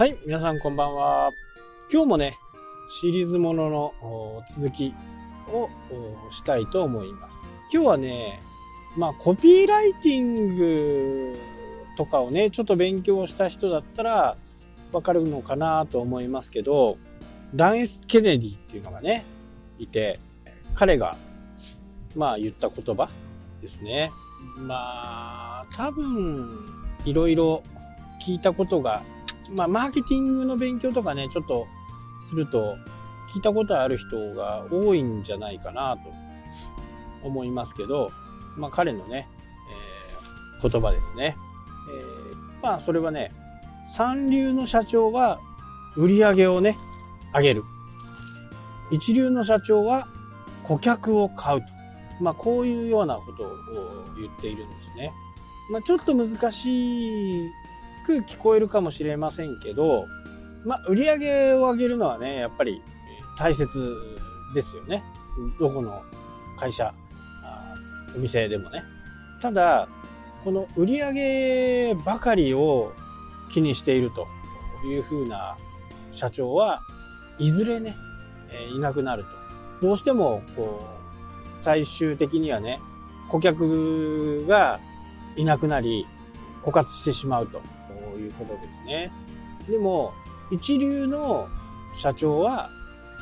[0.00, 1.30] はい、皆さんこんばんは。
[1.92, 2.38] 今日もね、
[2.88, 4.94] シリーズものの続き
[5.52, 5.68] を
[6.30, 7.44] したいと思います。
[7.70, 8.40] 今日はね、
[8.96, 11.38] まあコピーライティング
[11.98, 14.38] とかをね、ちょっと勉強した人だったら
[14.90, 16.96] わかるのかなと思いますけど、
[17.54, 19.26] ダン・ス・ケネディっていうのがね、
[19.78, 20.18] いて、
[20.74, 21.18] 彼が、
[22.16, 23.10] まあ言った言葉
[23.60, 24.12] ですね。
[24.56, 26.58] まあ、多分、
[27.04, 27.62] いろいろ
[28.26, 29.02] 聞いたことが、
[29.54, 31.66] まあ、マーケティングの勉強とかね、ちょっと
[32.20, 32.76] すると、
[33.32, 36.12] 聞いたことある人が多いんじゃないかなと
[37.22, 38.10] 思いますけど、
[38.56, 39.28] まあ、彼のね、
[40.60, 41.36] えー、言葉ですね。
[41.88, 43.32] えー、まあ、それはね、
[43.86, 45.40] 三流の社長は
[45.96, 46.76] 売り上げをね、
[47.34, 47.64] 上げる。
[48.90, 50.08] 一流の社長は
[50.64, 51.66] 顧客を買うと。
[52.20, 53.56] まあ、こういうようなことを
[54.18, 55.12] 言っているんですね。
[55.70, 57.50] まあ、ちょっと難しい
[58.04, 60.06] く聞こえるかもしれませんけど、
[60.64, 62.82] まあ、売り上げを上げるのはね、やっぱり
[63.38, 63.96] 大切
[64.54, 65.02] ですよね。
[65.58, 66.02] どこの
[66.58, 66.94] 会社、
[68.14, 68.84] お店でもね。
[69.40, 69.88] ただ、
[70.44, 72.92] この売り上げばかりを
[73.50, 74.26] 気にしていると
[74.86, 75.56] いうふうな
[76.12, 76.82] 社長は
[77.38, 77.96] いずれね、
[78.74, 79.24] いなくなる
[79.80, 79.86] と。
[79.86, 80.86] どうしても、こ
[81.40, 82.80] う、最終的にはね、
[83.28, 84.80] 顧客が
[85.36, 86.06] いなくなり、
[86.62, 87.62] 枯渇してしまうと
[88.20, 89.12] いうことですね。
[89.68, 90.12] でも、
[90.50, 91.48] 一流の
[91.92, 92.70] 社長は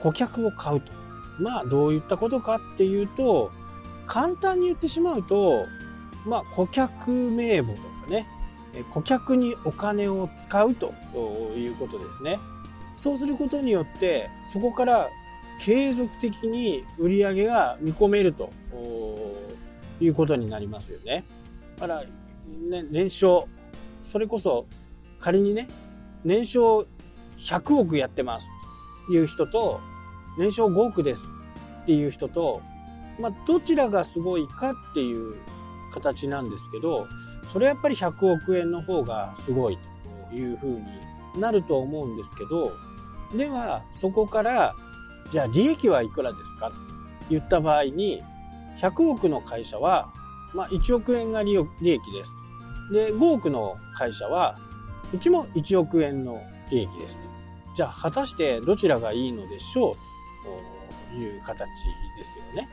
[0.00, 0.92] 顧客を買うと。
[1.38, 3.50] まあ、どういったことかっていうと、
[4.06, 5.66] 簡単に言ってしまうと、
[6.26, 8.26] まあ、顧客名簿とかね、
[8.92, 10.92] 顧客にお金を使うと
[11.56, 12.38] いうことですね。
[12.96, 15.10] そうすることによって、そこから
[15.60, 18.50] 継続的に売り上げが見込めると
[20.00, 21.24] いうことになりますよね。
[21.76, 22.04] だから、
[22.68, 23.48] ね、年商、
[24.02, 24.66] それこそ
[25.24, 25.68] 仮にね、
[26.22, 26.86] 年商
[27.38, 28.52] 100億やってます
[29.06, 29.80] という人と、
[30.36, 31.32] 年商5億です
[31.84, 32.60] っていう人と、
[33.18, 35.36] まあ、どちらがすごいかっていう
[35.94, 37.06] 形なんですけど、
[37.46, 39.78] それはやっぱり100億円の方がすごい
[40.28, 40.78] というふう
[41.34, 42.74] になると思うんですけど、
[43.34, 44.74] では、そこから
[45.30, 46.76] じゃあ利益はいくらですかと
[47.30, 48.22] 言った場合に、
[48.78, 50.12] 100億の会社は、
[50.52, 51.64] まあ、1億円が利益
[52.12, 52.34] です。
[52.92, 54.58] で、5億の会社は、
[55.12, 57.20] うちも1億円の利益です。
[57.76, 59.94] じゃあ、果たしてどちらがいいのでしょう？
[61.12, 61.68] という形
[62.18, 62.68] ですよね。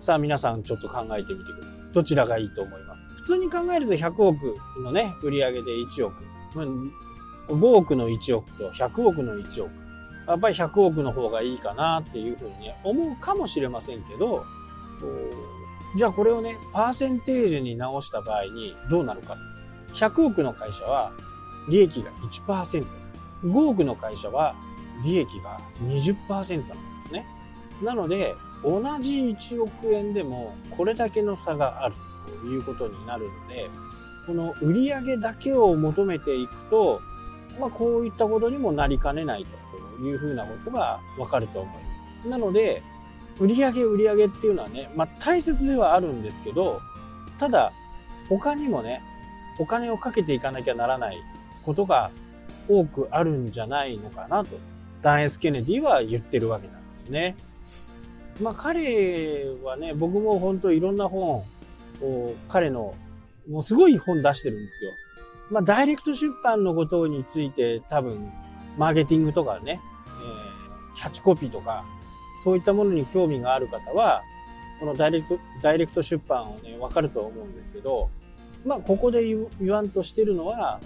[0.00, 1.92] さあ、皆さんちょっと考えてみてください。
[1.92, 3.22] どちらがいいと思います？
[3.22, 6.14] 普通に考えると100億のね、売り上げで1億。
[7.48, 9.72] 5億の1億と100億の1億。
[10.26, 14.44] やっぱり100億の方がいいかなっていうふうに、思うかもしれませんけど、
[15.96, 19.36] じゃあこれをね、パーセンテージに直した場合にどうなるか。
[19.92, 21.12] 100億の会社は
[21.68, 22.86] 利益が1%。
[23.44, 24.54] 5億の会社は
[25.04, 27.26] 利益が20%なんですね。
[27.82, 31.94] なので、同じ1億円でもこれだけの差がある
[32.40, 33.68] ということになるので、
[34.26, 37.00] この売上だけを求めていくと、
[37.60, 39.64] まあこういったことにもなりかねないと。
[40.00, 41.80] いうふうなことがわかると思いま
[42.22, 42.28] す。
[42.28, 42.82] なので、
[43.38, 46.80] 売上売上っていうのはね、まあ大切ではあるんですけど、
[47.38, 47.72] ただ、
[48.28, 49.02] 他にもね、
[49.58, 51.22] お金をかけていかなきゃならない
[51.64, 52.10] ことが
[52.68, 54.58] 多くあるんじゃないのかなと、
[55.02, 57.36] ダン・エス・ケネディは言ってるわけなんですね。
[58.40, 61.44] まあ彼はね、僕も本当いろんな本
[62.02, 62.94] を、彼の、
[63.48, 64.90] もうすごい本出してるんですよ。
[65.50, 68.32] まあダイレクト出版のことについて多分
[68.78, 71.84] マーケティングとかね、えー、キャッチコピーとか、
[72.42, 74.22] そういったものに興味がある方は、
[74.80, 78.10] このダイレクト、ダイレクト出版をね、わかると思うんですけど、
[78.64, 80.80] まあ、ここで言わんとしてるのは、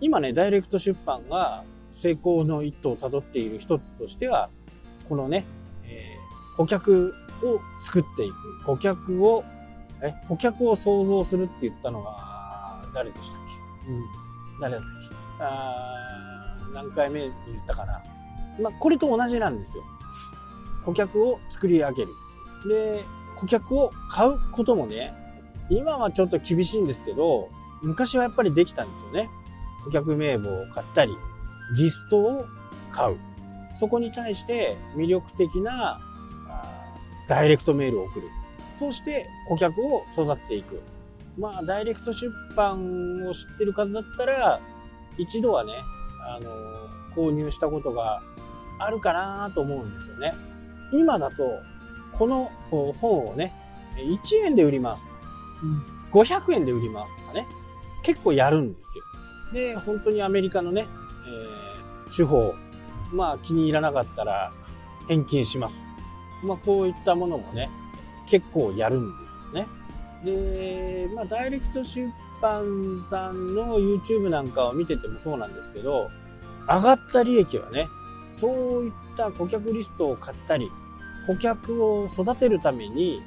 [0.00, 4.50] 今ね、ダイレクト出版が成功の一途を辿っている一つとしては、
[5.08, 5.44] このね、
[5.84, 8.64] えー、顧客を作っていく。
[8.64, 9.44] 顧客を、
[10.02, 13.40] え、顧客を創造するって言ったのは、誰でしたっ
[13.86, 13.90] け？
[13.90, 14.04] うん。
[14.60, 15.16] 誰だったっけ？
[15.40, 17.32] あ何回目言っ
[17.66, 18.02] たかな。
[18.60, 19.84] まあ、これと同じなんですよ。
[20.84, 22.08] 顧客を作り上げる。
[22.68, 23.04] で、
[23.36, 25.14] 顧客を買うこともね、
[25.70, 27.50] 今はちょっと厳しいんですけど、
[27.82, 29.30] 昔はやっぱりできたんですよね。
[29.84, 31.16] 顧客名簿を買ったり、
[31.76, 32.46] リストを
[32.92, 33.18] 買う。
[33.74, 36.00] そこに対して魅力的な
[37.28, 38.28] ダイレクトメールを送る。
[38.72, 40.80] そして顧客を育てていく。
[41.38, 44.60] まあ、ダイレクト出版を知ってる方だったら、
[45.18, 45.72] 一度はね、
[46.26, 46.50] あの、
[47.14, 48.22] 購入したことが
[48.78, 50.34] あるかなと思うんですよね。
[50.92, 51.36] 今だと、
[52.12, 53.52] この本をね、
[53.96, 55.12] 1円で売りますと。
[56.12, 57.46] 500円で売りますとかね。
[58.02, 59.04] 結構やるんですよ。
[59.52, 60.88] で、本当にアメリカのね、
[61.26, 62.54] え手法、
[63.12, 64.52] まあ気に入らなかったら
[65.08, 65.94] 返金します。
[66.42, 67.70] まあこういったものもね、
[68.26, 69.66] 結構やるんですよね。
[70.24, 72.08] で、まあダイレクト出
[72.40, 76.10] 版さんの YouTube なんかを見ててもそうなんですけど、
[76.66, 77.88] 上がった利益はね、
[78.30, 80.70] そういった顧客リストを買ったり、
[81.26, 83.22] 顧客を育てるために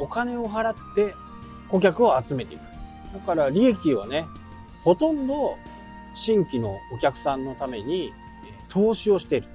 [0.00, 1.14] お金を払って
[1.68, 2.62] 顧客を集めていく。
[3.12, 4.26] だから利益はね、
[4.88, 5.58] ほとんど
[6.14, 8.14] 新規のお客さんのために
[8.70, 9.48] 投資をしている。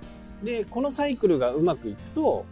[0.44, 2.46] で、このサイクルがうまくいくと、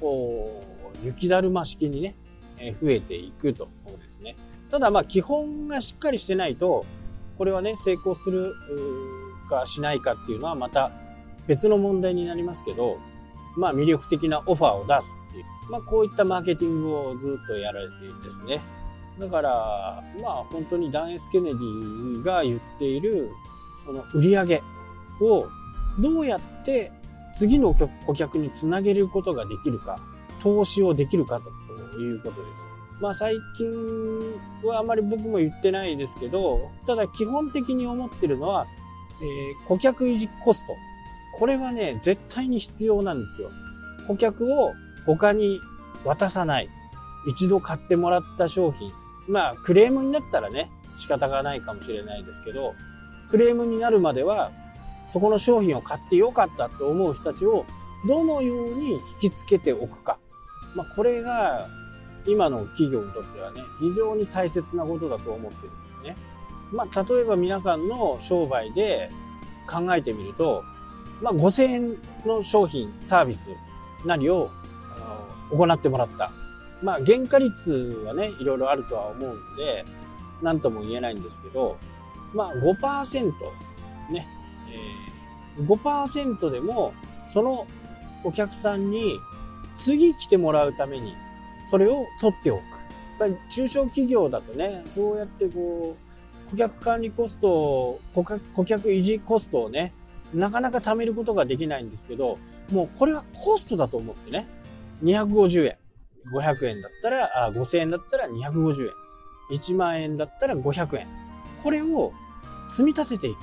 [0.00, 0.64] こ
[1.00, 2.16] う、雪だるま式にね、
[2.58, 3.68] 増えていくと
[4.02, 4.34] ですね。
[4.68, 6.84] ただまあ基本がしっかりしてないと、
[7.38, 8.52] これはね、成功する
[9.48, 10.90] かしないかっていうのはまた
[11.46, 12.98] 別の問題になりますけど、
[13.56, 18.60] まあ魅力的なオファーを出すっていう、まあこういったマーケティングをずっとやられているですね。
[19.18, 23.30] だから、まあ本当にダン・エス・ケネディが言っている、
[23.86, 24.62] その売り上げ
[25.20, 25.48] を
[25.98, 26.90] どうやって
[27.34, 30.00] 次の顧客につなげることができるか、
[30.40, 32.70] 投資をできるかということです。
[33.00, 38.66] まあ最近はあまり僕も言ってないですけど、ただ基本的に思ってるのは、
[39.20, 40.74] えー、顧客維持コスト。
[41.36, 43.50] これはね、絶対に必要なんですよ。
[44.06, 44.72] 顧客を
[45.06, 45.60] 他に
[46.04, 46.68] 渡さない。
[47.26, 48.92] 一度買ってもらった商品。
[49.28, 52.74] まあ、クレームになったらね、仕方がないかもしれないですけど、
[53.30, 54.52] クレームになるまでは、
[55.08, 57.66] そこの商品を買ってよかったと思う人たちを
[58.06, 60.18] どのように引きつけておくか。
[60.74, 61.68] まあ、これが
[62.26, 66.16] 今の企業にとってはね、非常に大切なことだと思ってるんですね。
[66.72, 69.10] まあ、例えば皆さんの商売で
[69.68, 70.64] 考えてみると、
[71.22, 73.50] まあ、5000円の商品、サービス
[74.04, 74.50] なりを
[75.50, 76.32] 行ってもらった。
[76.84, 77.72] まあ、原価率
[78.04, 79.86] はね、いろいろあるとは思うんで、
[80.42, 81.78] 何とも言えないんですけど、
[82.34, 83.32] まあ5%、
[84.10, 84.28] ね、
[85.58, 86.92] えー、5%でも、
[87.26, 87.66] その
[88.22, 89.18] お客さんに
[89.76, 91.14] 次来てもらうために、
[91.70, 92.60] それを取っておく。
[92.60, 95.96] やっぱり中小企業だとね、そうやってこ
[96.46, 99.94] う、顧客管理コスト顧客、顧客維持コストをね、
[100.34, 102.38] なかなか貯めることができないんですけど、
[102.70, 104.46] もうこれはコストだと思ってね、
[105.02, 105.76] 250円、
[106.32, 108.92] 500円だったら、あ5000円だったら250円、
[109.50, 111.08] 1万円だったら500円。
[111.62, 112.12] これを
[112.68, 113.38] 積み立てていく。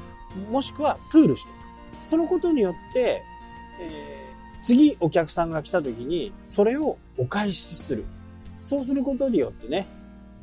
[0.49, 1.57] もしくはプールしていく。
[2.01, 3.23] そのことによって、
[3.79, 8.05] えー、次お客さんが来た時に、それをお返しする。
[8.59, 9.87] そうすることによってね、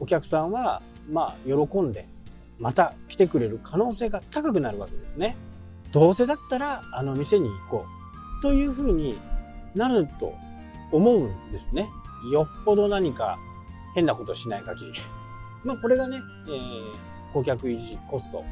[0.01, 2.09] お客さんは、まあ、喜んで、
[2.59, 5.37] また来てくれる可能性が高くなるわけですね。
[5.93, 7.87] どうせだったら、あの店に行こ
[8.41, 8.43] う。
[8.43, 9.19] というふうに
[9.75, 10.35] なると
[10.93, 11.89] 思うんですね。
[12.31, 13.39] よっぽど何か
[13.95, 14.93] 変なことしない限り。
[15.65, 16.19] まあ、これがね、
[16.49, 18.45] えー、顧客維持コスト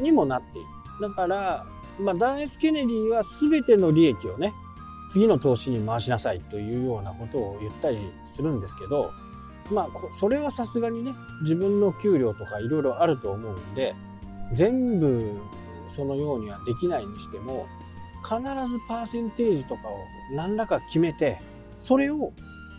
[0.00, 0.68] にもなっている。
[1.08, 1.66] だから、
[1.98, 4.52] まあ、ダン・エス・ケネディは全ての利益をね、
[5.10, 9.12] 次の投資に回しなさいというようなことを言ったりするんですけど、
[9.70, 13.94] まあ、それはさすがにね、自分の給料とかいろいろあると思うんで、
[14.52, 15.32] 全部
[15.88, 17.66] そのようにはできないにしても、
[18.22, 19.98] 必ずパーセンテージとかを
[20.32, 21.40] 何らか決めて、
[21.78, 22.32] それを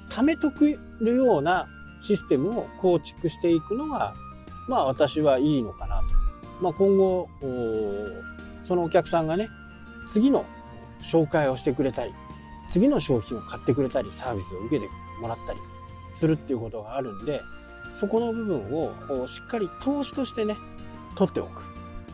[0.10, 1.68] 貯めとくるような
[2.02, 4.14] システムを構築していくのが、
[4.68, 6.04] まあ私はいいのかなと。
[6.62, 7.30] まあ今後、
[8.64, 9.50] そのお客さんがね、
[10.08, 10.46] 次の
[11.02, 12.14] 紹介をしてくれたり、
[12.70, 14.90] 次の商品を買ってくれたり、サービスを受けて
[15.22, 15.60] もらったり
[16.14, 17.42] するっていうことがあるんで、
[17.94, 20.56] そこの部分をしっかり投資としてね、
[21.16, 21.64] 取っておく。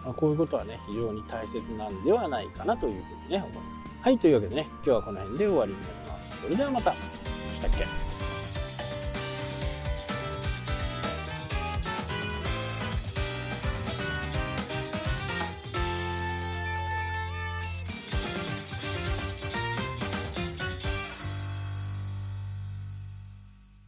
[0.06, 3.64] あ、こういうことはね、非常に大切なんではないかなというふうにね、思います。
[4.02, 6.42] はい、というわけでね、今日はこの辺で終わりになります。
[6.44, 6.94] それではまた。
[7.64, 7.88] Again.